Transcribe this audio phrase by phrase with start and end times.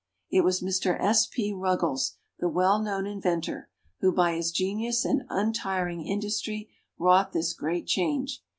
[0.31, 0.99] It was Mr.
[0.99, 1.27] S.
[1.27, 1.53] P.
[1.53, 3.69] Ruggles, the well known inventor,
[3.99, 8.41] who, by his genius and untiring industry, wrought this great change.